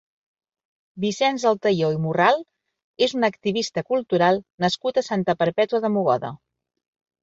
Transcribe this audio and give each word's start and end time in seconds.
Vicenç 1.03 1.45
Altaió 1.49 1.91
i 1.99 1.99
Morral 2.07 2.41
és 3.09 3.15
un 3.21 3.31
activista 3.31 3.87
cultural 3.93 4.43
nascut 4.69 4.99
a 5.05 5.09
Santa 5.13 5.41
Perpètua 5.45 5.87
de 5.89 5.97
Mogoda. 6.01 6.39